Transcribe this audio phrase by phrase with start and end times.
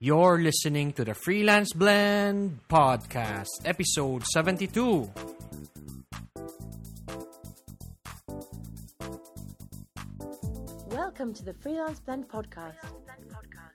[0.00, 5.10] You're listening to the Freelance Blend Podcast, episode 72.
[10.86, 12.76] Welcome to the Freelance Blend Podcast,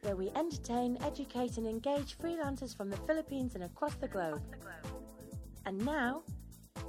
[0.03, 4.41] where we entertain, educate, and engage freelancers from the Philippines and across the globe.
[5.65, 6.23] And now,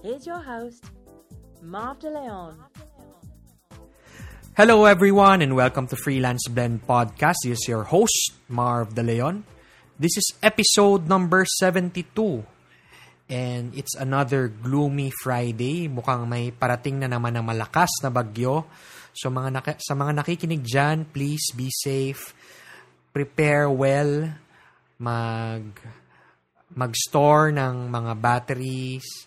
[0.04, 0.84] here's your host,
[1.60, 2.56] Marv De Leon.
[4.54, 7.42] Hello, everyone, and welcome to Freelance Blend Podcast.
[7.42, 9.42] This is your host, Marv De Leon.
[9.98, 12.06] This is episode number 72.
[13.26, 15.90] And it's another gloomy Friday.
[15.90, 18.62] Mukhang may parating na naman na malakas na bagyo.
[19.10, 22.30] So mga naki- sa mga nakikinig dyan, please be safe.
[23.10, 24.38] Prepare well.
[25.02, 25.66] Mag
[26.70, 29.26] mag-store ng mga batteries,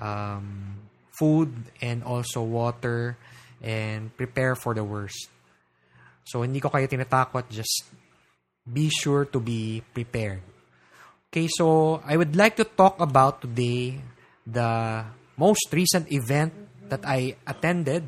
[0.00, 0.80] um,
[1.12, 1.52] food,
[1.84, 3.20] and also water.
[3.62, 5.30] And prepare for the worst.
[6.26, 7.46] So hindi ko kayo tinatakot.
[7.46, 7.86] Just
[8.66, 10.42] be sure to be prepared.
[11.30, 14.02] Okay, so I would like to talk about today
[14.44, 15.00] the
[15.38, 16.52] most recent event
[16.92, 18.04] that I attended.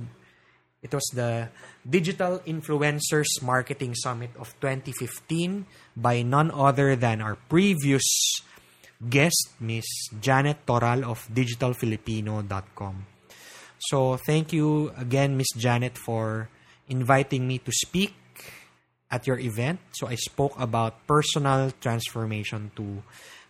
[0.84, 1.48] It was the
[1.80, 5.64] Digital Influencers Marketing Summit of 2015
[5.96, 8.04] by none other than our previous
[9.00, 9.88] guest, Miss
[10.20, 13.13] Janet Toral of digitalfilipino.com.
[13.78, 16.48] So thank you again, Miss Janet, for
[16.88, 18.14] inviting me to speak
[19.10, 19.80] at your event.
[19.92, 23.02] So I spoke about personal transformation to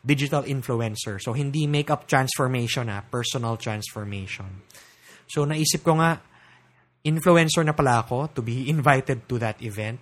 [0.05, 1.16] digital influencer.
[1.16, 4.61] So hindi makeup transformation ah, personal transformation.
[5.25, 6.20] So naisip ko nga
[7.09, 9.98] influencer na pala ako to be invited to that event.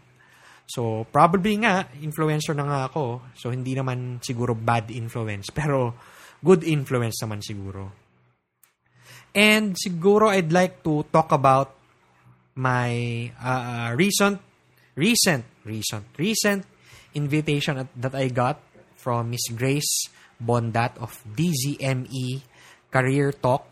[0.66, 3.30] So probably nga influencer na nga ako.
[3.38, 5.94] So hindi naman siguro bad influence pero
[6.42, 8.01] good influence naman siguro.
[9.34, 11.72] And siguro I'd like to talk about
[12.54, 14.40] my uh, recent
[14.94, 16.64] recent, recent, recent
[17.14, 18.60] invitation at, that I got
[18.96, 20.08] from Miss Grace
[20.40, 22.42] Bondat of DZME
[22.90, 23.66] Career Talk,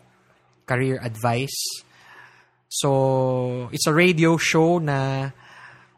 [0.65, 1.83] Career Advice.
[2.69, 5.29] So, it's a radio show na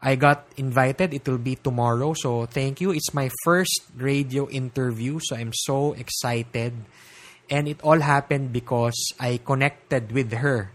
[0.02, 1.14] I got invited.
[1.14, 2.12] It will be tomorrow.
[2.14, 2.90] So, thank you.
[2.90, 5.20] It's my first radio interview.
[5.22, 6.74] So, I'm so excited.
[7.50, 10.72] And it all happened because I connected with her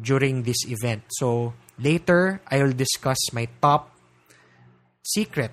[0.00, 1.04] during this event.
[1.10, 3.90] So, Later, I will discuss my top
[5.02, 5.50] secret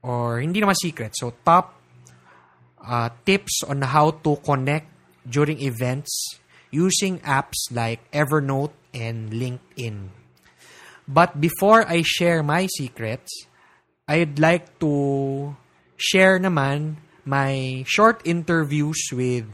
[0.00, 1.12] or hindi naman secret.
[1.12, 1.76] So, top
[2.80, 4.88] uh, tips on how to connect
[5.28, 6.40] during events
[6.72, 10.16] using apps like Evernote and LinkedIn.
[11.04, 13.28] But before I share my secrets,
[14.08, 15.52] I'd like to
[16.00, 19.46] share naman my short interviews with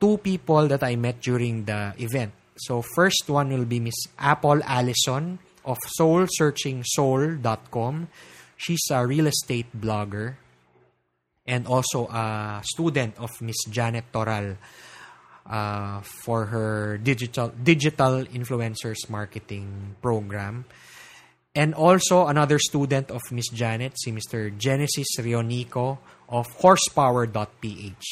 [0.00, 2.32] two people that I met during the event.
[2.56, 8.08] So first one will be Miss Apple Allison of soulsearchingsoul.com.
[8.56, 10.36] She's a real estate blogger
[11.46, 14.56] and also a student of Miss Janet Toral
[15.46, 20.64] uh, for her digital digital influencers marketing program.
[21.54, 24.56] And also another student of Miss Janet, si Mr.
[24.56, 25.98] Genesis Rionico
[26.28, 28.08] of horsepower.ph.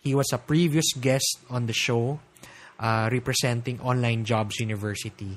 [0.00, 2.20] He was a previous guest on the show
[2.80, 5.36] uh, representing Online Jobs University.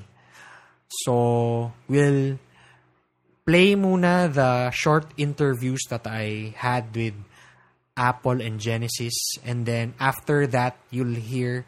[0.88, 2.38] So, we'll
[3.44, 7.12] play muna the short interviews that I had with
[7.96, 9.36] Apple and Genesis.
[9.44, 11.66] And then after that, you'll hear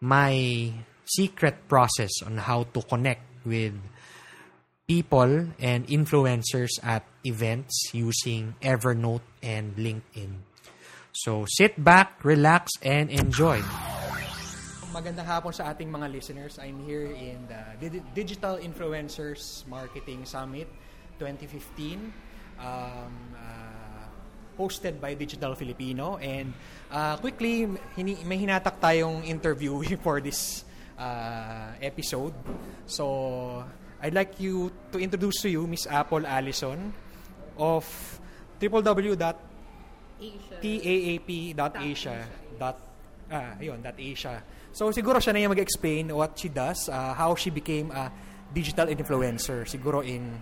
[0.00, 0.72] my
[1.04, 3.74] secret process on how to connect with
[4.88, 10.48] people and influencers at events using Evernote and LinkedIn.
[11.12, 13.60] So sit back, relax, and enjoy.
[14.88, 16.56] Magandang hapon sa ating mga listeners.
[16.56, 20.72] I'm here in the Digital Influencers Marketing Summit
[21.20, 22.08] 2015.
[22.58, 23.88] Um, uh,
[24.56, 26.16] hosted by Digital Filipino.
[26.16, 26.56] And
[26.90, 30.64] uh, quickly, hini- may hinatak tayong interview for this
[30.98, 32.32] uh, episode.
[32.88, 33.62] So,
[34.00, 36.94] I'd like you to introduce to you Miss Apple Allison
[37.58, 37.84] of
[38.60, 39.36] www.taap.asia.
[43.28, 44.40] Ah, ayun, .asia.
[44.72, 48.08] So siguro siya na yung mag-explain what she does, uh, how she became a
[48.54, 49.68] digital influencer.
[49.68, 50.32] Siguro in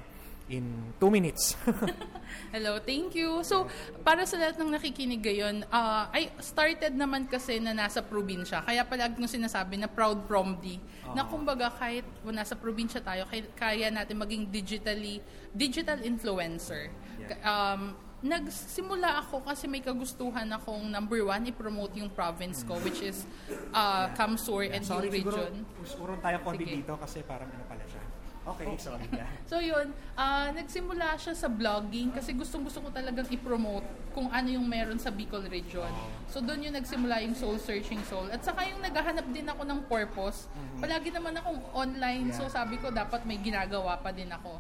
[0.49, 1.59] in two minutes.
[2.55, 3.43] Hello, thank you.
[3.43, 3.67] So,
[4.07, 8.63] para sa lahat ng nakikinig ngayon, uh, I started naman kasi na nasa probinsya.
[8.63, 11.15] Kaya palagi kong sinasabi na proud from the, uh-huh.
[11.19, 15.19] na kumbaga kahit nasa probinsya tayo, kaya, kaya natin maging digitally,
[15.51, 16.95] digital influencer.
[17.19, 17.43] Yeah.
[17.43, 23.27] Um, nagsimula ako kasi may kagustuhan akong number one, i-promote yung province ko, which is
[23.75, 25.53] uh, Kamsur and Sorry, Hill region.
[25.67, 28.16] Sorry, siguro tayo konti dito kasi parang ano pala siya.
[28.47, 29.07] Okay, sorry.
[29.11, 29.27] Yeah.
[29.51, 34.49] So yun, ah, nagsimula siya sa vlogging kasi gustong gusto ko talagang i-promote kung ano
[34.51, 35.87] yung meron sa Bicol region.
[36.27, 38.27] So doon yung nagsimula yung Soul Searching Soul.
[38.31, 40.51] At saka yung naghahanap din ako ng purpose.
[40.83, 44.59] Palagi naman akong online, so sabi ko dapat may ginagawa pa din ako.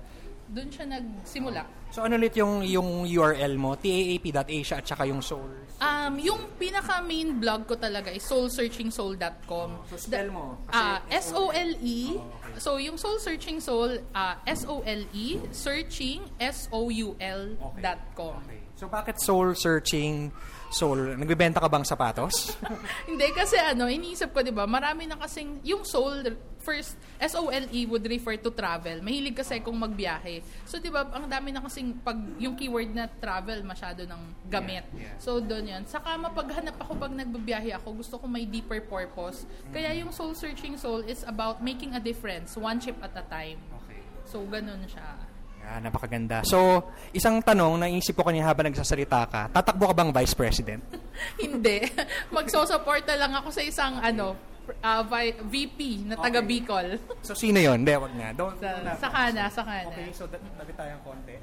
[0.51, 1.63] Doon siya nagsimula.
[1.91, 3.75] So ano ulit yung yung URL mo?
[3.79, 5.49] taap.asia at saka yung soul.
[5.77, 9.69] Um, yung pinaka main blog ko talaga is soulsearchingsoul.com.
[9.93, 10.57] So spell mo.
[10.73, 12.17] Ah, S-O-L-E.
[12.57, 17.43] So, yung Soul Searching Soul, ah, S-O-L-E, searching, S-O-U-L
[17.85, 18.41] dot com.
[18.49, 18.67] Okay.
[18.77, 20.33] So bakit soul searching
[20.77, 21.17] soul?
[21.17, 22.53] Nagbebenta ka bang sapatos?
[23.09, 26.21] Hindi, kasi ano, iniisip ko, di ba, marami na kasing, yung soul,
[26.61, 29.01] first, S-O-L-E would refer to travel.
[29.01, 30.45] Mahilig kasi kung magbiyahe.
[30.69, 34.85] So, di ba, ang dami na kasing, pag yung keyword na travel, masyado ng gamit.
[34.93, 35.17] Yeah, yeah.
[35.17, 35.83] So, doon yan.
[35.89, 39.49] Saka, mapaghanap ako pag nagbabiyahe ako, gusto ko may deeper purpose.
[39.73, 43.57] Kaya yung soul searching soul is about making a difference, one chip at a time.
[43.83, 44.05] Okay.
[44.29, 45.26] So, ganun siya.
[45.67, 46.47] Yeah, napakaganda.
[46.47, 46.79] So,
[47.11, 50.79] isang tanong na iisip ko kanina habang nagsasalita ka, tatakbo ka bang vice president?
[51.43, 51.83] Hindi.
[52.31, 54.39] Magsosuporta lang ako sa isang ano,
[54.79, 57.03] ah, vi- VP na taga Bicol.
[57.19, 57.83] So, sino yon?
[57.83, 58.29] Hindi, wag nga.
[58.31, 59.91] Don't, Sa, don't sa kana, sa kana.
[59.91, 61.35] Okay, so da- dabi tayong konti.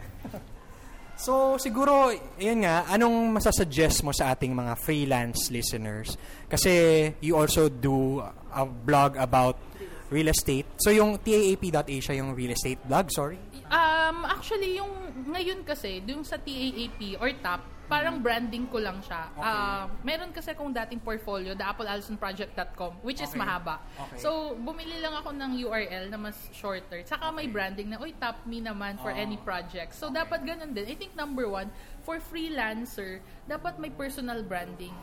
[1.27, 6.15] so, siguro, yun nga, anong masasuggest mo sa ating mga freelance listeners?
[6.47, 6.71] Kasi
[7.19, 8.23] you also do
[8.55, 9.59] a blog about
[10.07, 10.79] real estate.
[10.79, 13.51] So, yung taap.asia, yung real estate blog, sorry?
[13.73, 14.93] Um, actually, yung
[15.33, 19.27] ngayon kasi, yung sa TAAP or TAP, parang branding ko lang siya.
[19.35, 23.41] Ah, meron kasi akong dating portfolio, theapplealsonproject.com, which is Okay.
[23.41, 23.81] mahaba.
[24.07, 24.17] Okay.
[24.21, 27.03] So, bumili lang ako ng URL na mas shorter.
[27.03, 29.93] Saka may branding na, uy, tap me naman for any project.
[29.93, 30.85] So, dapat ganun din.
[30.85, 31.69] I think number one,
[32.01, 34.93] for freelancer, dapat may personal branding.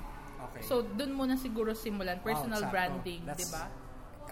[0.50, 0.62] Okay.
[0.64, 2.72] So, dun muna siguro simulan, personal sakto.
[2.72, 3.68] branding, di ba?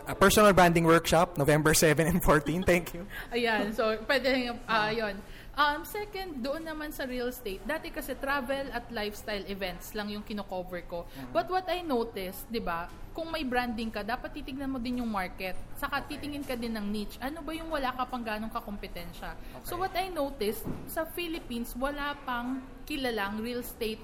[0.08, 2.64] A personal branding workshop, November 7 and 14.
[2.64, 3.04] Thank you.
[3.28, 5.20] Ayan, so pwede uh, yun.
[5.52, 10.24] Um, second, doon naman sa real estate, dati kasi travel at lifestyle events lang yung
[10.24, 11.04] kino-cover ko.
[11.28, 15.12] But what I noticed, di ba, kung may branding ka, dapat titignan mo din yung
[15.12, 15.60] market.
[15.76, 17.20] Saka titingin ka din ng niche.
[17.20, 19.36] Ano ba yung wala ka pang ganong kakompetensya?
[19.60, 24.00] So what I noticed, sa Philippines, wala pang kilalang real estate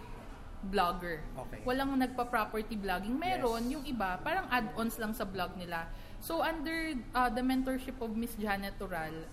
[0.65, 1.21] blogger.
[1.47, 1.61] Okay.
[1.63, 3.15] Walang nagpa-property blogging.
[3.15, 5.87] Meron, yung iba, parang add-ons lang sa blog nila.
[6.25, 9.29] So, under uh, the mentorship of Miss Janet Tural,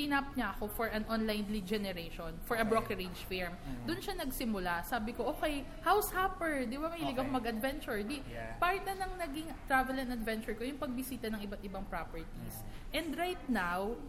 [0.00, 3.52] tinap niya ako for an online lead generation for a brokerage firm.
[3.52, 3.84] Mm-hmm.
[3.84, 4.74] Doon siya nagsimula.
[4.88, 6.64] Sabi ko, okay, house hopper.
[6.64, 7.28] Di ba ako Okay.
[7.28, 8.00] mag-adventure?
[8.00, 8.56] Di, Yeah.
[8.56, 12.64] part na ng naging travel and adventure ko yung pagbisita ng iba't ibang properties.
[12.96, 14.00] And right now,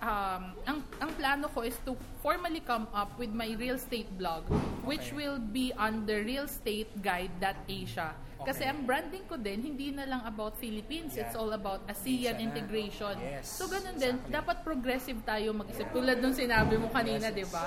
[0.00, 4.46] um, ang ang plano ko is to formally come up with my real estate blog
[4.82, 5.16] which Okay.
[5.20, 8.14] will be under realestateguide.asia.
[8.38, 8.70] Kasi Okay.
[8.70, 11.26] ang branding ko din hindi na lang about Philippines, Yeah.
[11.26, 12.42] it's all about Asia ASEAN na.
[12.48, 13.14] integration.
[13.18, 14.32] Yes, So ganun din, exactly.
[14.32, 15.90] dapat progressive tayo mag-isip.
[15.90, 17.66] Tulad nung sinabi mo kanina, 'di ba?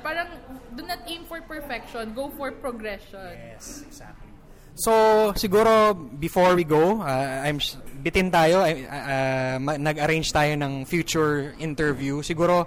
[0.00, 0.28] Parang
[0.70, 3.32] do not aim for perfection, go for progression.
[3.32, 4.31] Yes, exactly.
[4.74, 7.60] So, siguro, before we go, uh, I'm
[8.02, 12.24] bitin tayo, uh, uh, nag-arrange tayo ng future interview.
[12.24, 12.66] Siguro,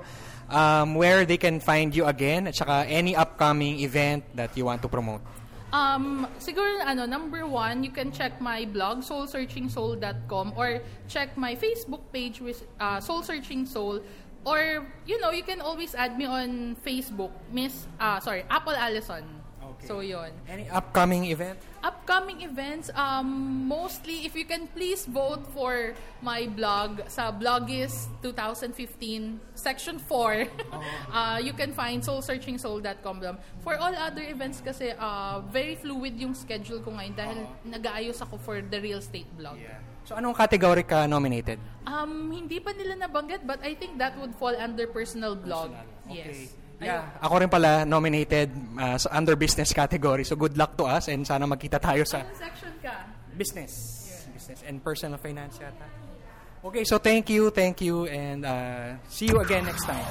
[0.50, 4.82] um, where they can find you again, at saka any upcoming event that you want
[4.82, 5.22] to promote.
[5.76, 10.80] Um, siguro ano, number one, you can check my blog, soulsearchingsoul.com or
[11.10, 14.00] check my Facebook page with uh, Soul Searching Soul
[14.46, 19.45] or you know, you can always add me on Facebook, Miss uh, sorry, Apple Allison.
[19.76, 19.88] Okay.
[19.88, 20.32] So yon.
[20.48, 21.60] Any upcoming event?
[21.86, 25.94] Upcoming events, um, mostly if you can please vote for
[26.26, 28.74] my blog sa Blogist 2015
[29.54, 30.50] section 4.
[31.14, 33.38] uh, you can find soulsearchingsoul.com.
[33.62, 37.38] For all other events kasi uh, very fluid yung schedule ko ngayon dahil
[37.70, 39.62] nag-aayos ako for the real estate blog.
[40.06, 41.58] So, anong category ka nominated?
[41.86, 45.74] Um, hindi pa nila nabanggit but I think that would fall under personal blog.
[46.10, 46.34] Okay.
[46.34, 46.65] Yes.
[46.82, 50.28] Yeah, ako rin pala nominated uh, sa under business category.
[50.28, 52.94] So, good luck to us and sana magkita tayo sa Anong section ka?
[53.36, 53.72] business.
[54.36, 55.88] Business and personal finance yata.
[56.66, 60.02] Okay, so thank you, thank you, and uh, see you again next time.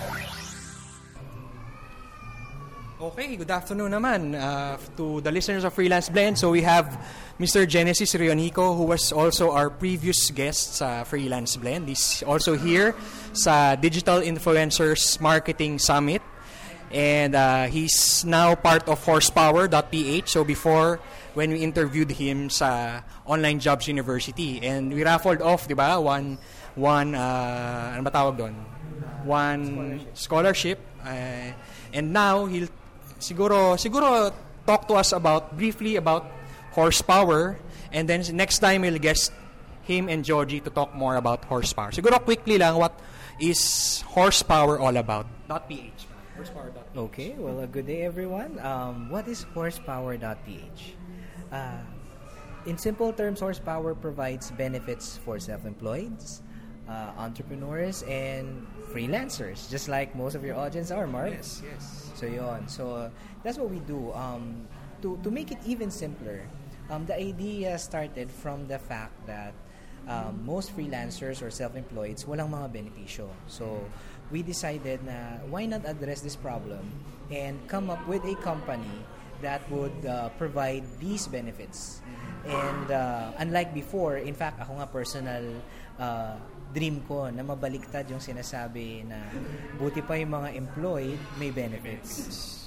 [2.94, 6.38] Okay, good afternoon naman uh, to the listeners of Freelance Blend.
[6.38, 6.94] So we have
[7.42, 7.66] Mr.
[7.68, 11.90] Genesis Rionico who was also our previous guest sa Freelance Blend.
[11.90, 12.94] He's also here
[13.34, 16.22] sa Digital Influencers Marketing Summit.
[16.94, 20.30] And uh, he's now part of horsepower.ph.
[20.30, 21.00] So before,
[21.34, 26.38] when we interviewed him sa Online Jobs University, and we raffled off, di ba, one,
[26.78, 28.54] one, uh, ano ba tawag doon?
[29.26, 30.78] One scholarship.
[31.02, 31.50] Uh,
[31.90, 32.70] and now, he'll
[33.18, 34.30] siguro, siguro
[34.62, 36.30] talk to us about, briefly about
[36.78, 37.58] horsepower.
[37.90, 39.34] And then next time, we'll guest
[39.82, 41.90] him and Georgie to talk more about horsepower.
[41.90, 42.94] Siguro quickly lang, what
[43.42, 45.26] is horsepower all about?
[45.66, 46.13] .ph.
[46.36, 46.96] Horsepower.ph.
[46.96, 48.58] Okay, well, a good day, everyone.
[48.58, 50.82] Um, what is horsepower.ph?
[51.52, 51.78] Uh,
[52.66, 56.16] in simple terms, horsepower provides benefits for self-employed,
[56.88, 61.30] uh, entrepreneurs, and freelancers, just like most of your audience are, Mark.
[61.30, 62.10] Yes, yes.
[62.14, 62.66] So yon.
[62.66, 63.10] So uh,
[63.42, 64.12] that's what we do.
[64.12, 64.66] Um,
[65.02, 66.42] to to make it even simpler,
[66.90, 69.54] um, the idea started from the fact that
[70.08, 73.28] um, most freelancers or self-employeds walang mga benepisyo.
[73.46, 73.84] So
[74.30, 76.84] we decided na why not address this problem
[77.28, 79.04] and come up with a company
[79.42, 82.00] that would uh, provide these benefits.
[82.44, 85.44] And uh, unlike before, in fact, ako nga personal
[86.00, 86.36] uh,
[86.72, 89.20] dream ko na mabaliktad yung sinasabi na
[89.78, 92.08] buti pa yung mga employed may benefits.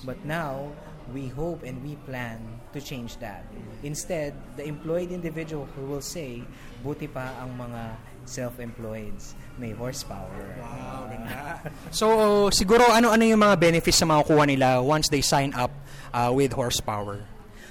[0.06, 0.72] But now,
[1.14, 2.40] we hope and we plan
[2.74, 3.44] to change that.
[3.84, 6.44] Instead, the employed individual who will say,
[6.84, 7.82] buti pa ang mga
[8.27, 9.15] self-employed
[9.57, 10.55] may horsepower.
[10.62, 11.72] Wow, ganda.
[11.89, 12.05] so,
[12.53, 15.72] siguro ano-ano yung mga benefits na makukuha nila once they sign up
[16.13, 17.25] uh, with horsepower?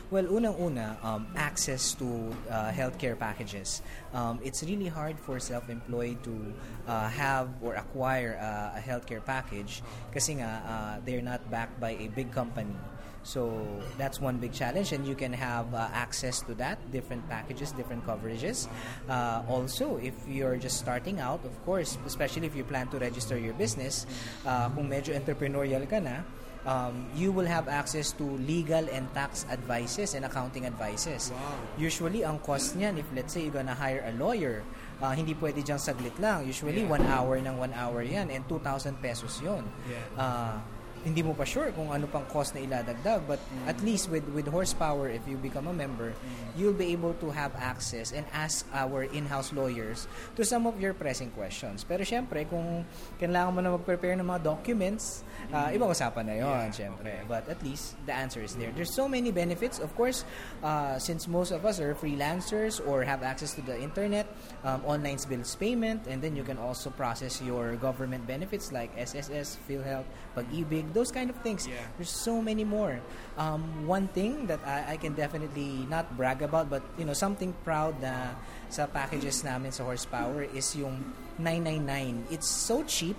[0.07, 2.07] Well, unang-una, um, access to
[2.47, 3.83] uh, healthcare packages.
[4.15, 6.55] Um, it's really hard for self-employed to
[6.87, 9.83] uh, have or acquire uh, a healthcare package
[10.15, 12.79] kasi nga uh, they're not backed by a big company.
[13.27, 13.51] So
[13.99, 18.07] that's one big challenge, and you can have uh, access to that, different packages, different
[18.07, 18.71] coverages.
[19.11, 23.35] Uh, also, if you're just starting out, of course, especially if you plan to register
[23.35, 24.07] your business,
[24.47, 26.23] uh, kung medyo entrepreneurial ka na,
[26.71, 31.35] um, you will have access to legal and tax advices and accounting advices.
[31.75, 34.63] Usually, ang cost niyan, if let's say you're gonna hire a lawyer,
[35.03, 36.47] uh, hindi pwede diyang saglit lang.
[36.47, 39.67] Usually, one hour ng one hour yan and 2,000 pesos yon.
[40.15, 40.63] Uh,
[41.07, 43.39] hindi mo pa sure kung ano pang cost na iladagdag but
[43.71, 46.11] at least with with horsepower if you become a member
[46.59, 50.97] you'll be able to have access and ask our in-house lawyers to some of your
[50.97, 51.87] pressing questions.
[51.87, 52.83] Pero syempre kung
[53.23, 55.23] kailangan mo na mag-prepare ng mga documents
[55.55, 57.23] uh, ibang usapan na yon syempre.
[57.31, 58.75] but at least the answer is there.
[58.75, 59.79] There's so many benefits.
[59.79, 60.27] Of course
[60.67, 64.27] uh, since most of us are freelancers or have access to the internet
[64.67, 69.61] um, online bills payment and then you can also process your government benefits like SSS
[69.69, 71.69] PhilHealth pag-ibig those kind of things.
[71.69, 71.77] Yeah.
[72.01, 72.97] there's so many more.
[73.37, 77.53] Um, one thing that I, I can definitely not brag about but you know something
[77.69, 78.33] proud na
[78.73, 81.05] sa packages namin sa horsepower is yung
[81.37, 83.15] 999 it's so cheap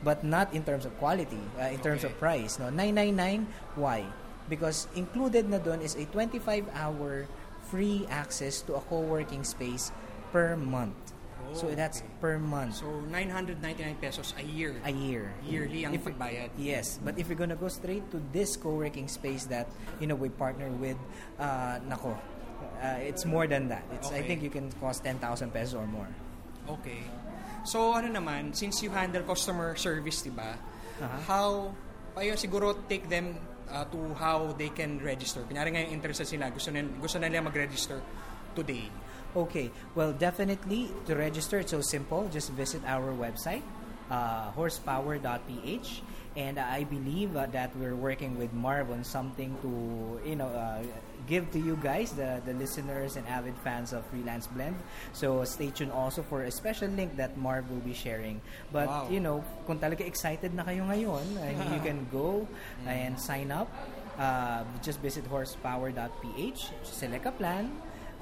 [0.00, 2.72] but not in terms of quality uh, in terms of price no?
[2.72, 3.44] 999
[3.76, 4.00] why?
[4.48, 7.28] Because included na doon is a 25 hour
[7.68, 9.92] free access to a co-working space
[10.32, 10.96] per month
[11.52, 12.10] so Oh, that's okay.
[12.20, 14.76] per month So, 999 pesos a year.
[14.84, 16.50] a year Yearly ang If- pagbayad.
[16.58, 19.68] Yes, but if you're gonna go straight to this co-working space that
[20.00, 20.98] you know we partner with,
[21.38, 22.12] uh, nako,
[22.82, 23.84] uh, it's more than that.
[23.94, 24.28] It's I Okay.
[24.34, 26.08] think you can cost ten thousand pesos or more.
[26.80, 27.04] Okay.
[27.66, 30.54] So, ano naman, since you handle customer service, di ba?
[31.02, 31.18] Aha.
[31.26, 31.46] How,
[32.14, 33.34] payo siguro take them
[33.66, 35.42] uh, to how they can register.
[35.42, 37.98] Kunyari ngayon interested sila, gusto nila, gusto nila mag-register
[38.54, 38.86] today.
[39.36, 42.24] Okay, well, definitely to register, it's so simple.
[42.32, 43.60] Just visit our website,
[44.10, 46.00] uh, horsepower.ph,
[46.36, 50.80] and I believe uh, that we're working with Marv on something to, you know, uh,
[51.28, 54.76] give to you guys, the, the listeners and avid fans of Freelance Blend.
[55.12, 58.40] So stay tuned also for a special link that Marv will be sharing.
[58.72, 59.08] But, Wow.
[59.10, 61.24] you know, kung talaga excited na kayo ngayon,
[61.76, 62.48] you can go
[62.86, 63.68] and sign up.
[64.16, 67.68] Uh, just visit horsepower.ph, select a plan,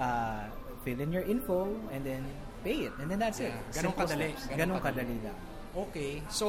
[0.00, 0.42] uh,
[0.84, 2.22] fill in your info, and then
[2.62, 2.92] pay it.
[3.00, 3.50] And then that's it.
[3.50, 4.30] Yeah, ganun Simple kadali.
[4.36, 4.42] steps.
[4.46, 5.00] Ganun Ganun kadali.
[5.00, 5.38] kadali lang.
[5.74, 6.12] Okay.
[6.30, 6.46] So,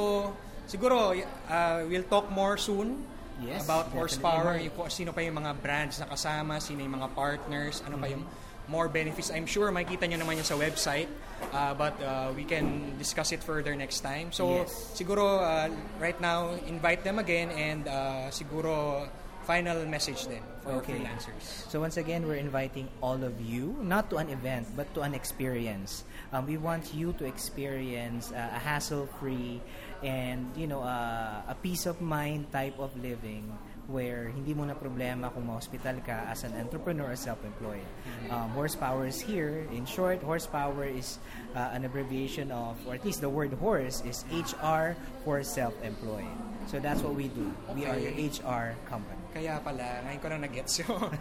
[0.68, 1.16] siguro,
[1.48, 3.02] uh, we'll talk more soon
[3.36, 7.84] Yes, about horsepower, yung, sino pa yung mga brands na kasama, sino yung mga partners,
[7.84, 8.24] ano pa yung
[8.66, 9.28] more benefits.
[9.28, 11.06] I'm sure makikita nyo naman yun sa website,
[11.52, 14.32] uh, but uh, we can discuss it further next time.
[14.32, 14.72] So, Yes.
[14.96, 15.68] siguro, uh,
[16.00, 19.04] right now, invite them again and uh, siguro,
[19.46, 20.98] final message then for Okay.
[20.98, 21.70] freelancers.
[21.70, 25.14] So once again, we're inviting all of you, not to an event, but to an
[25.14, 26.02] experience.
[26.34, 29.62] Um, we want you to experience uh, a hassle-free
[30.02, 33.46] and you know uh, a peace of mind type of living
[33.86, 37.86] where hindi mo na problema kung ma-hospital ka as an entrepreneur or self-employed.
[38.34, 39.62] Um, horsepower is here.
[39.70, 41.22] In short, horsepower is
[41.54, 46.34] uh, an abbreviation of, or at least the word horse is HR for self-employed.
[46.66, 47.46] So that's what we do.
[47.78, 49.15] We are your HR company.
[49.36, 51.12] Kaya pala, ngayon ko na nag-gets yun.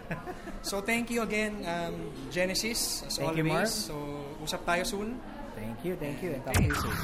[0.63, 3.51] so, thank you again, um, Genesis, as Thank you, always.
[3.51, 3.67] Mark.
[3.67, 3.95] So,
[4.39, 5.19] usap tayo soon.
[5.51, 6.95] Thank you, thank you, and talk to you soon.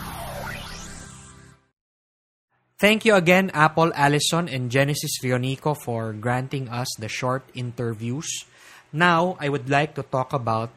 [2.79, 8.47] Thank you again, Apple Allison and Genesis Rionico, for granting us the short interviews.
[8.95, 10.71] Now, I would like to talk about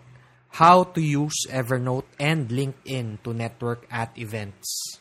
[0.58, 4.98] how to use Evernote and LinkedIn to network at events.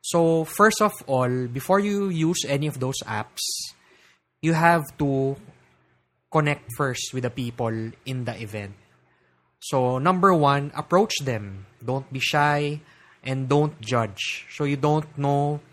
[0.00, 3.44] So, first of all, before you use any of those apps,
[4.44, 5.40] you have to
[6.28, 7.72] connect first with the people
[8.04, 8.76] in the event.
[9.64, 11.64] So, number one, approach them.
[11.80, 12.84] Don't be shy
[13.24, 14.44] and don't judge.
[14.52, 15.64] So, you don't know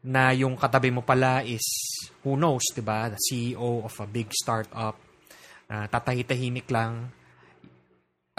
[0.00, 1.62] na yung katabi mo pala is,
[2.24, 3.12] who knows, di ba?
[3.12, 4.96] The CEO of a big startup.
[5.68, 7.12] Uh, tatahi-tahimik lang.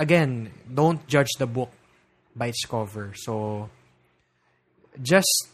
[0.02, 1.70] Again, don't judge the book
[2.34, 3.14] by its cover.
[3.14, 3.70] So,
[4.98, 5.53] just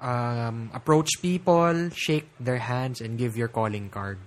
[0.00, 4.18] um, approach people, shake their hands, and give your calling card.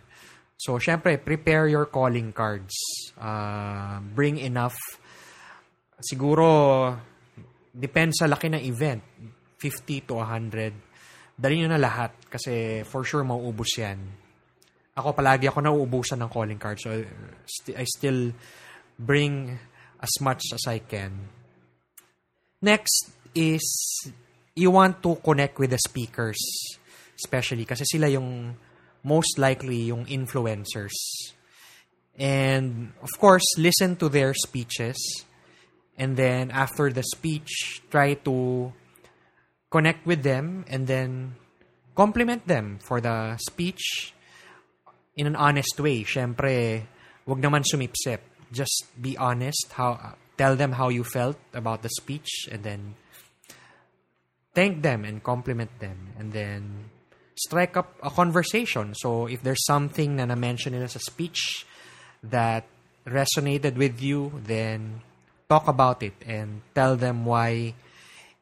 [0.59, 2.75] So, syempre, prepare your calling cards.
[3.15, 4.75] Uh, bring enough.
[6.03, 6.99] Siguro,
[7.71, 9.03] depends sa laki ng event.
[9.59, 11.39] 50 to 100.
[11.39, 13.99] Dali nyo na lahat kasi for sure mauubos yan.
[14.99, 16.75] Ako palagi ako nauubusan ng calling card.
[16.83, 16.91] So,
[17.71, 18.35] I still
[18.99, 19.55] bring
[20.03, 21.31] as much as I can.
[22.59, 23.63] Next is
[24.59, 26.37] you want to connect with the speakers
[27.19, 28.55] especially kasi sila yung
[29.03, 30.95] most likely yung influencers.
[32.19, 34.99] And of course, listen to their speeches
[35.99, 38.71] and then after the speech, try to
[39.71, 41.35] connect with them and then
[41.95, 44.15] compliment them for the speech
[45.15, 46.03] in an honest way.
[46.03, 46.87] Syempre,
[47.27, 48.19] wag naman sumipsip.
[48.51, 49.75] Just be honest.
[49.75, 52.95] How tell them how you felt about the speech and then
[54.59, 56.91] thank them and compliment them and then
[57.39, 58.91] strike up a conversation.
[58.91, 61.63] So if there's something na na-mention nila sa speech
[62.27, 62.67] that
[63.07, 64.99] resonated with you, then
[65.47, 67.71] talk about it and tell them why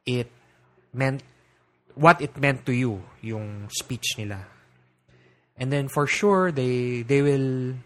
[0.10, 0.34] it
[0.90, 1.22] meant
[1.94, 4.42] what it meant to you yung speech nila.
[5.54, 7.78] And then for sure they they will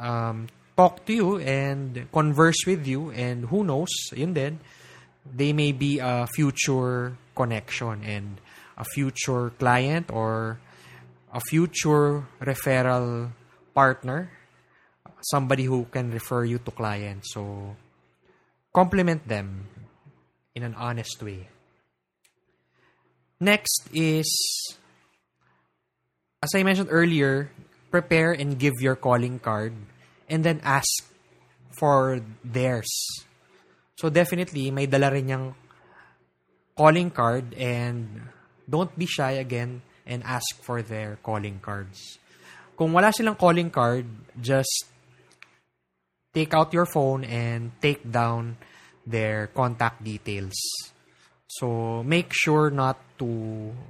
[0.00, 4.56] um, talk to you and converse with you and who knows, yun din,
[5.34, 8.40] they may be a future connection and
[8.76, 10.60] a future client or
[11.32, 13.30] a future referral
[13.74, 14.30] partner,
[15.20, 17.34] somebody who can refer you to clients.
[17.34, 17.76] So,
[18.72, 19.66] compliment them
[20.54, 21.48] in an honest way.
[23.40, 24.26] Next is,
[26.42, 27.50] as I mentioned earlier,
[27.90, 29.72] prepare and give your calling card
[30.28, 31.06] and then ask
[31.78, 32.90] for theirs.
[33.98, 35.46] So definitely, may dala rin niyang
[36.78, 38.30] calling card and
[38.62, 42.22] don't be shy again and ask for their calling cards.
[42.78, 44.06] Kung wala silang calling card,
[44.38, 44.86] just
[46.30, 48.54] take out your phone and take down
[49.02, 50.54] their contact details.
[51.50, 53.26] So, make sure not to,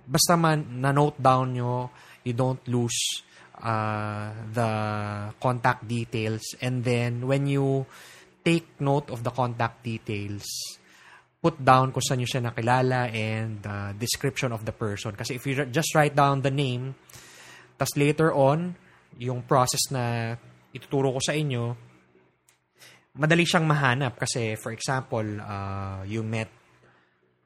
[0.09, 1.93] basta man na-note down nyo,
[2.25, 2.97] you don't lose
[3.61, 4.71] uh, the
[5.37, 6.57] contact details.
[6.63, 7.85] And then, when you
[8.49, 10.49] take note of the contact details,
[11.45, 15.13] put down kung saan nyo siya nakilala and uh, description of the person.
[15.13, 16.97] Kasi if you just write down the name,
[17.77, 18.73] tas later on,
[19.21, 20.33] yung process na
[20.73, 21.77] ituturo ko sa inyo,
[23.21, 24.17] madali siyang mahanap.
[24.17, 26.49] Kasi, for example, uh, you met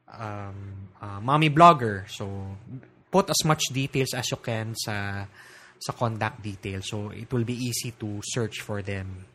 [0.06, 2.06] um, uh, mommy blogger.
[2.06, 2.30] So,
[3.10, 5.26] put as much details as you can sa
[5.82, 6.86] sa contact details.
[6.86, 9.31] So, it will be easy to search for them.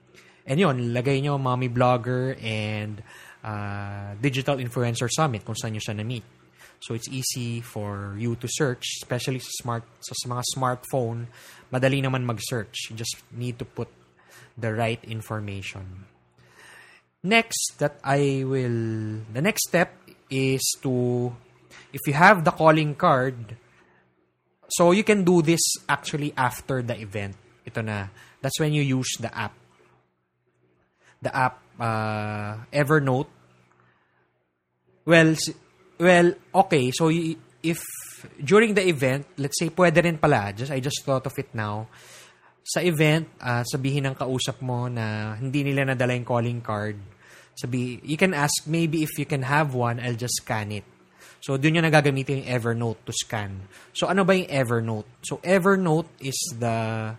[0.47, 3.03] And yun, lagay nyo mommy blogger and
[3.43, 6.23] uh, digital influencer summit kung saan nyo siya na-meet.
[6.79, 11.27] So, it's easy for you to search, especially sa smart sa mga smartphone.
[11.73, 12.89] Madali naman mag-search.
[12.89, 13.89] You just need to put
[14.55, 16.05] the right information.
[17.25, 19.91] Next, that I will, the next step
[20.29, 21.33] is to,
[21.91, 23.57] if you have the calling card,
[24.69, 27.35] so you can do this actually after the event.
[27.65, 28.07] Ito na.
[28.39, 29.66] That's when you use the app.
[31.21, 33.27] The app, uh, Evernote.
[35.05, 35.35] Well,
[35.99, 36.91] well, okay.
[36.91, 37.81] So, if
[38.43, 41.87] during the event, let's say, pwede rin pala, just, I just thought of it now,
[42.67, 46.99] sa event, uh, sabihin ng kausap mo na hindi nila nadala yung calling card,
[47.57, 50.85] sabi, you can ask, maybe if you can have one, I'll just scan it.
[51.41, 53.65] So, doon yung nagagamitin yung Evernote to scan.
[53.93, 55.09] So, ano ba yung Evernote?
[55.25, 57.15] So, Evernote is the,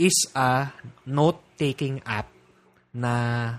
[0.00, 0.72] is a
[1.04, 2.30] note-taking app
[2.94, 3.54] na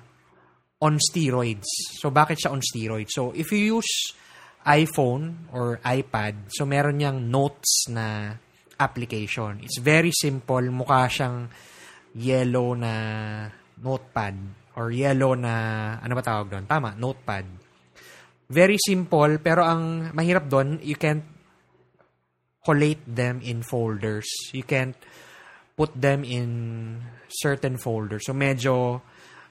[0.82, 1.70] on steroids.
[2.00, 3.14] So, bakit siya on steroids?
[3.14, 4.18] So, if you use
[4.66, 8.38] iPhone or iPad, so meron niyang notes na
[8.82, 9.62] application.
[9.62, 10.62] It's very simple.
[10.74, 11.50] Mukha siyang
[12.18, 12.94] yellow na
[13.82, 14.36] notepad
[14.76, 15.54] or yellow na,
[16.02, 16.66] ano ba tawag doon?
[16.66, 17.46] Tama, notepad.
[18.52, 21.24] Very simple, pero ang mahirap doon, you can't
[22.66, 24.28] collate them in folders.
[24.52, 24.98] You can't
[25.78, 27.00] put them in
[27.32, 28.28] certain folders.
[28.28, 29.02] So medyo,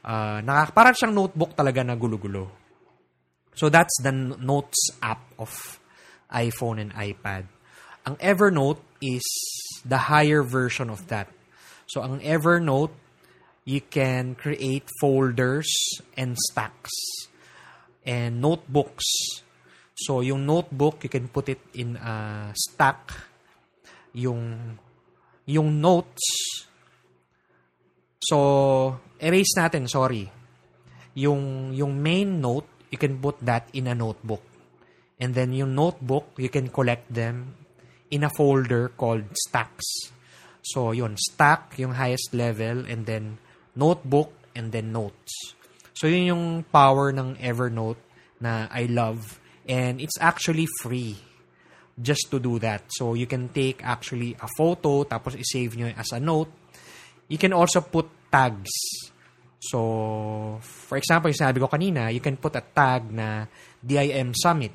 [0.04, 2.48] uh, nakak parang siyang notebook talaga na gulo-gulo.
[3.54, 5.52] So that's the Notes app of
[6.30, 7.50] iPhone and iPad.
[8.06, 9.26] Ang Evernote is
[9.84, 11.28] the higher version of that.
[11.90, 12.94] So ang Evernote,
[13.66, 15.68] you can create folders
[16.16, 16.94] and stacks
[18.06, 19.04] and notebooks.
[19.98, 23.12] So yung notebook, you can put it in a stack.
[24.16, 24.78] Yung
[25.50, 26.22] yung notes,
[28.22, 30.26] so erase natin, sorry.
[31.14, 34.42] Yung yung main note, you can put that in a notebook.
[35.20, 37.54] And then yung notebook, you can collect them
[38.08, 39.84] in a folder called stacks.
[40.64, 43.38] So yun, stack yung highest level and then
[43.76, 45.54] notebook and then notes.
[45.92, 48.00] So yun yung power ng Evernote
[48.40, 51.20] na I love and it's actually free
[52.00, 52.88] just to do that.
[52.96, 56.48] So you can take actually a photo tapos i-save nyo as a note.
[57.28, 58.72] You can also put tags.
[59.60, 63.44] So, for example, yung sinabi ko kanina, you can put a tag na
[63.84, 64.72] DIM Summit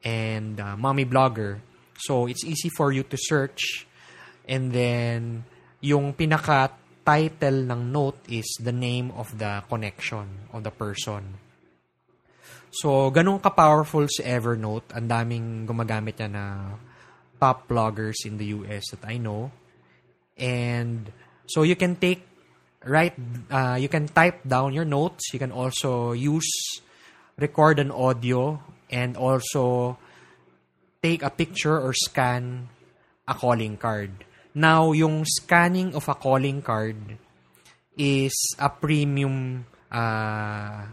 [0.00, 1.60] and uh, Mommy Blogger.
[2.00, 3.86] So, it's easy for you to search.
[4.48, 5.44] And then,
[5.84, 11.36] yung pinaka-title ng note is the name of the connection of the person.
[12.72, 14.96] So, ganun ka-powerful si Evernote.
[14.96, 16.44] Ang daming gumagamit niya na
[17.40, 19.52] top bloggers in the US that I know.
[20.36, 21.08] And
[21.48, 22.25] so you can take
[22.86, 23.18] write
[23.50, 25.34] uh, you can type down your notes.
[25.34, 26.48] You can also use
[27.36, 29.98] record an audio and also
[31.02, 32.68] take a picture or scan
[33.28, 34.24] a calling card.
[34.54, 36.96] Now, yung scanning of a calling card
[37.98, 40.86] is a premium uh,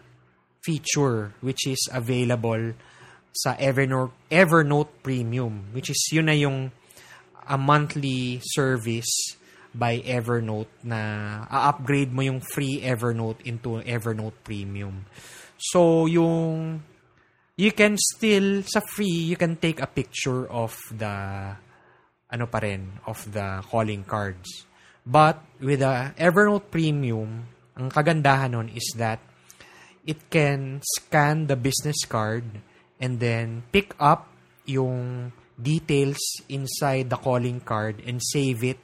[0.63, 2.73] feature which is available
[3.33, 6.71] sa Evernote Evernote Premium which is yun na yung
[7.49, 9.35] a monthly service
[9.73, 10.99] by Evernote na
[11.49, 15.09] a-upgrade mo yung free Evernote into Evernote Premium.
[15.57, 16.81] So yung
[17.57, 21.13] you can still sa free you can take a picture of the
[22.33, 24.69] ano pa rin of the calling cards.
[25.03, 29.19] But with the Evernote Premium, ang kagandahan nun is that
[30.05, 32.45] it can scan the business card
[33.01, 34.29] and then pick up
[34.63, 38.79] yung details inside the calling card and save it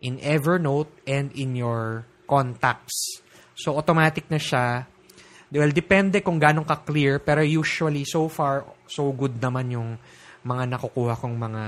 [0.00, 3.22] in Evernote and in your contacts.
[3.56, 4.84] So, automatic na siya.
[5.48, 9.90] Well, depende kung ganong ka-clear, pero usually, so far, so good naman yung
[10.44, 11.64] mga nakukuha kong mga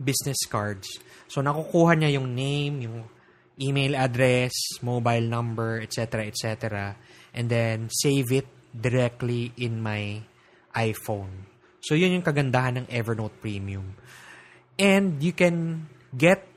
[0.00, 0.88] business cards.
[1.28, 2.98] So, nakukuha niya yung name, yung
[3.60, 6.96] email address, mobile number, etc., etc.,
[7.36, 10.24] and then save it directly in my
[10.72, 11.50] iPhone.
[11.84, 13.94] So, yun yung kagandahan ng Evernote Premium.
[14.80, 16.49] And you can get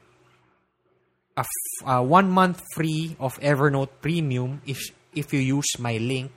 [1.37, 6.31] a f- uh, one month free of Evernote Premium if if you use my link.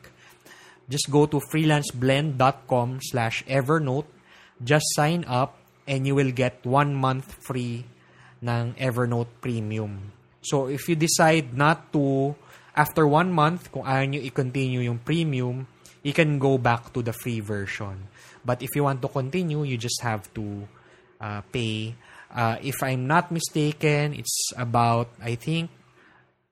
[0.88, 4.06] Just go to freelanceblend.com slash Evernote.
[4.62, 7.84] Just sign up and you will get one month free
[8.42, 10.12] ng Evernote Premium.
[10.46, 12.36] So, if you decide not to,
[12.76, 15.66] after one month, kung ayaw nyo i-continue yung premium,
[16.06, 18.06] you can go back to the free version.
[18.46, 20.70] But if you want to continue, you just have to
[21.18, 21.98] uh, pay.
[22.36, 25.72] Uh, if I'm not mistaken, it's about, I think,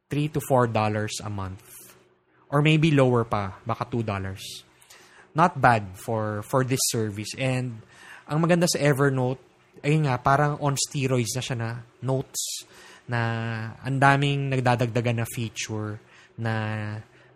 [0.08, 1.60] 3 to 4 dollars a month.
[2.48, 4.64] Or maybe lower pa, baka 2 dollars.
[5.36, 7.36] Not bad for for this service.
[7.36, 7.84] And
[8.24, 9.44] ang maganda sa Evernote,
[9.84, 11.70] ayun nga, parang on steroids na siya na
[12.00, 12.64] notes
[13.04, 13.20] na
[13.84, 16.00] ang daming nagdadagdagan na feature
[16.40, 16.54] na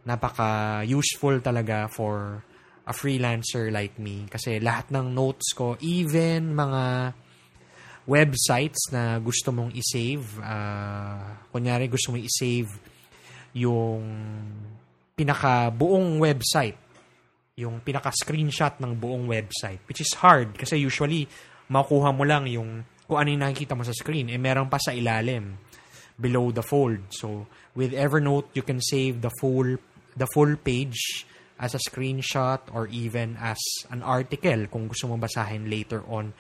[0.08, 2.40] napaka-useful talaga for
[2.88, 4.24] a freelancer like me.
[4.32, 7.12] Kasi lahat ng notes ko, even mga
[8.08, 12.72] websites na gusto mong i-save, uh, kunyari gusto mong i-save
[13.52, 14.02] yung
[15.12, 16.80] pinaka buong website,
[17.60, 21.28] yung pinaka screenshot ng buong website, which is hard kasi usually
[21.68, 24.92] makuha mo lang yung kung ano yung nakikita mo sa screen, eh meron pa sa
[24.92, 25.56] ilalim
[26.16, 27.00] below the fold.
[27.12, 27.44] So
[27.76, 29.76] with Evernote, you can save the full
[30.16, 33.58] the full page as a screenshot or even as
[33.90, 36.32] an article kung gusto mo basahin later on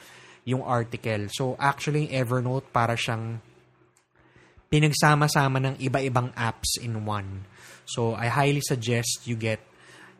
[0.48, 1.28] yung article.
[1.28, 3.44] So actually Evernote para siyang
[4.72, 7.44] pinagsama-sama ng iba-ibang apps in one.
[7.84, 9.60] So I highly suggest you get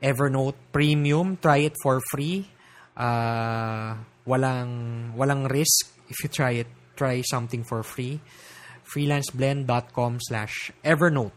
[0.05, 1.41] Evernote Premium.
[1.41, 2.45] Try it for free.
[2.93, 3.97] Uh,
[4.29, 6.69] walang walang risk if you try it.
[6.93, 8.21] Try something for free.
[8.89, 11.37] freelanceblend.com slash Evernote.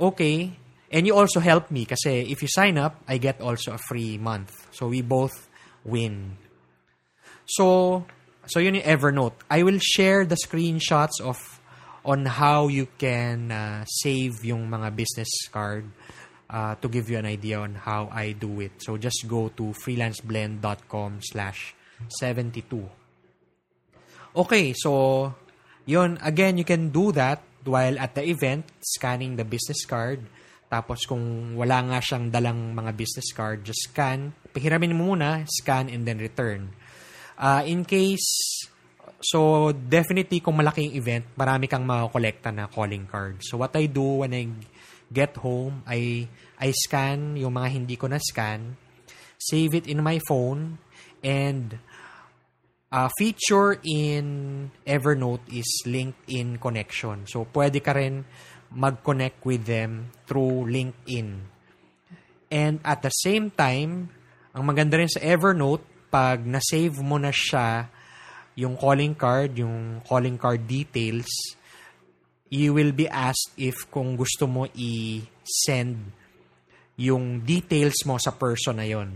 [0.00, 0.56] Okay.
[0.92, 4.16] And you also help me kasi if you sign up, I get also a free
[4.16, 4.52] month.
[4.72, 5.32] So we both
[5.84, 6.41] win.
[7.52, 8.04] So,
[8.48, 9.36] so yun yung Evernote.
[9.50, 11.36] I will share the screenshots of
[12.04, 15.86] on how you can uh, save yung mga business card
[16.50, 18.82] uh, to give you an idea on how I do it.
[18.82, 21.74] So just go to freelanceblend.com slash
[22.18, 22.66] 72.
[24.34, 25.34] Okay, so
[25.84, 30.24] yun, again, you can do that while at the event, scanning the business card.
[30.72, 34.32] Tapos kung wala nga siyang dalang mga business card, just scan.
[34.56, 36.72] Pahiramin mo muna, scan and then return.
[37.38, 38.68] Uh, in case,
[39.20, 43.40] so definitely kung malaking event, marami kang makakolekta na calling card.
[43.40, 44.48] So what I do when I
[45.12, 46.28] get home, I,
[46.60, 48.76] I scan yung mga hindi ko na scan,
[49.38, 50.78] save it in my phone,
[51.22, 51.78] and
[52.92, 57.24] uh, feature in Evernote is LinkedIn connection.
[57.26, 58.28] So, pwede ka rin
[58.68, 61.28] mag-connect with them through LinkedIn.
[62.52, 64.12] And at the same time,
[64.52, 67.88] ang maganda rin sa Evernote, pag na-save mo na siya,
[68.52, 71.28] yung calling card, yung calling card details,
[72.52, 75.96] you will be asked if kung gusto mo i-send
[77.00, 79.08] yung details mo sa person na yon.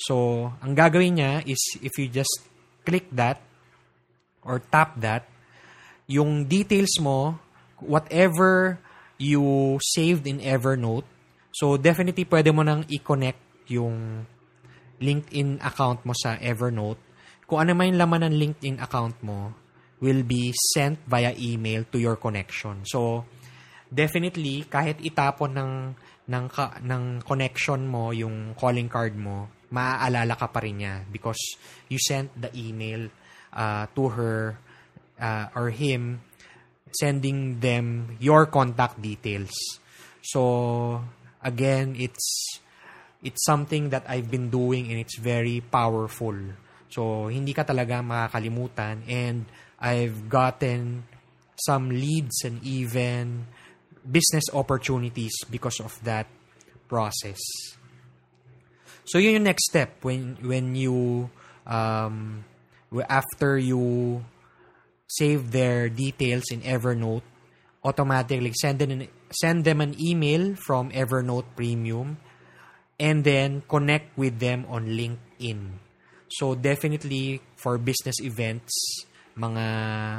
[0.00, 2.40] So, ang gagawin niya is if you just
[2.88, 3.44] click that
[4.40, 5.28] or tap that,
[6.08, 7.36] yung details mo,
[7.84, 8.80] whatever
[9.20, 11.04] you saved in Evernote,
[11.52, 14.24] so definitely pwede mo nang i-connect yung
[14.98, 17.00] LinkedIn account mo sa Evernote.
[17.48, 19.54] Kung ano man yung laman ng LinkedIn account mo,
[19.98, 22.86] will be sent via email to your connection.
[22.86, 23.26] So,
[23.90, 25.72] definitely, kahit itapon ng,
[26.30, 26.44] ng,
[26.86, 31.40] ng connection mo, yung calling card mo, maaalala ka pa rin niya because
[31.92, 33.12] you sent the email
[33.52, 34.56] uh, to her
[35.20, 36.24] uh, or him
[36.96, 39.52] sending them your contact details.
[40.24, 41.04] So
[41.44, 42.60] again, it's
[43.22, 46.34] it's something that I've been doing and it's very powerful.
[46.88, 49.44] So hindi ka talaga makakalimutan and
[49.78, 51.04] I've gotten
[51.58, 53.46] some leads and even
[54.06, 56.26] business opportunities because of that
[56.86, 57.38] process.
[59.04, 61.28] So yun yung next step when when you
[61.66, 62.44] um
[63.08, 64.22] after you
[65.08, 67.24] save their details in Evernote,
[67.84, 72.20] automatically send them an, send them an email from Evernote Premium
[72.98, 75.78] and then connect with them on LinkedIn.
[76.28, 78.74] So definitely for business events,
[79.38, 79.64] mga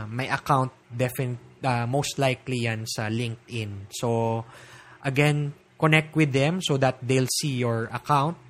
[0.09, 3.91] may account defin uh, most likely yan sa LinkedIn.
[3.91, 4.41] So
[5.03, 8.49] again, connect with them so that they'll see your account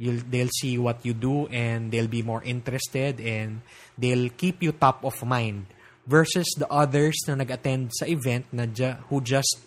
[0.00, 3.60] you'll they'll see what you do and they'll be more interested and
[4.00, 5.68] they'll keep you top of mind
[6.08, 9.60] versus the others na nag-attend sa event na ju- who just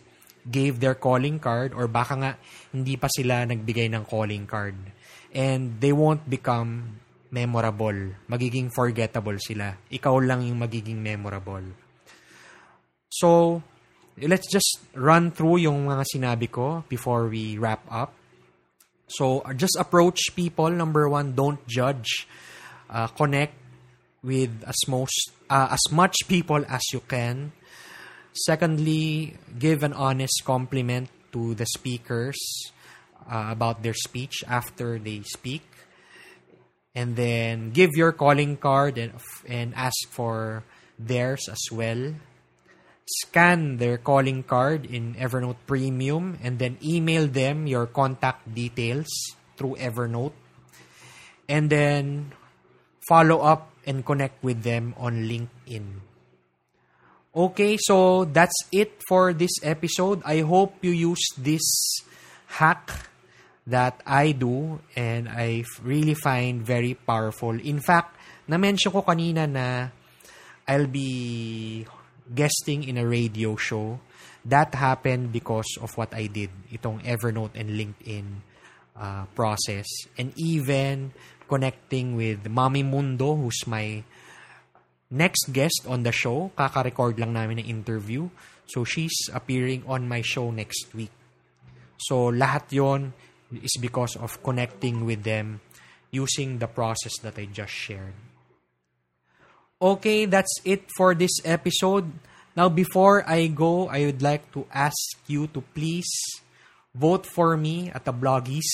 [0.49, 2.32] gave their calling card or baka nga
[2.75, 4.75] hindi pa sila nagbigay ng calling card
[5.32, 6.99] and they won't become
[7.34, 7.95] memorable
[8.27, 11.63] magiging forgettable sila ikaw lang yung magiging memorable
[13.08, 13.62] so
[14.19, 18.13] let's just run through yung mga sinabi ko before we wrap up
[19.13, 20.69] So just approach people.
[20.69, 22.27] Number one, don't judge.
[22.89, 23.53] Uh, connect
[24.21, 27.53] with as most uh, as much people as you can.
[28.34, 32.38] Secondly, give an honest compliment to the speakers
[33.30, 35.63] uh, about their speech after they speak,
[36.93, 39.13] and then give your calling card and
[39.48, 40.63] and ask for
[40.98, 42.13] theirs as well
[43.06, 49.10] scan their calling card in Evernote Premium and then email them your contact details
[49.58, 50.34] through Evernote.
[51.48, 52.32] And then
[53.08, 56.12] follow up and connect with them on LinkedIn.
[57.34, 60.22] Okay, so that's it for this episode.
[60.22, 61.65] I hope you use this
[62.46, 63.10] hack
[63.65, 67.58] that I do and I really find very powerful.
[67.58, 69.89] In fact, na-mention ko kanina na
[70.69, 71.89] I'll be
[72.30, 73.98] guesting in a radio show.
[74.46, 78.46] That happened because of what I did, itong Evernote and LinkedIn
[78.93, 79.89] uh, process.
[80.22, 81.17] And even
[81.50, 84.06] connecting with Mami Mundo, who's my
[85.13, 86.49] next guest on the show.
[86.58, 88.28] Kaka-record lang namin ng interview.
[88.65, 91.13] So, she's appearing on my show next week.
[92.02, 93.13] So, lahat yon
[93.54, 95.62] is because of connecting with them
[96.10, 98.17] using the process that I just shared.
[99.82, 102.08] Okay, that's it for this episode.
[102.56, 106.08] Now, before I go, I would like to ask you to please
[106.93, 108.69] vote for me at the Bloggies.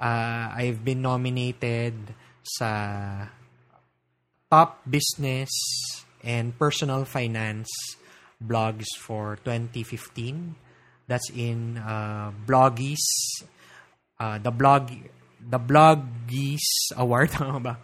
[0.00, 1.94] Uh, I've been nominated
[2.42, 3.28] sa
[4.50, 5.48] top business
[6.26, 7.70] and personal finance
[8.42, 10.54] blogs for 2015.
[11.06, 13.02] That's in uh, Bloggies,
[14.18, 14.90] uh, the blog,
[15.38, 17.30] the Bloggies Award,
[17.62, 17.78] ba?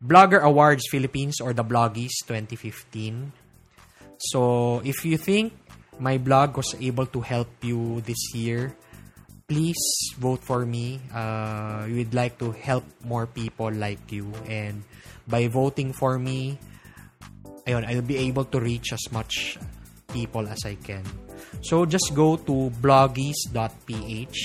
[0.00, 3.32] Blogger Awards Philippines or the Bloggies 2015.
[4.18, 5.52] So, if you think
[5.98, 8.74] my blog was able to help you this year,
[9.50, 11.02] please vote for me.
[11.10, 14.30] Uh, we'd like to help more people like you.
[14.46, 14.86] And
[15.26, 16.54] by voting for me,
[17.66, 19.58] ayun, I'll be able to reach as much
[20.14, 21.02] people as I can.
[21.66, 24.38] So just go to bloggies.ph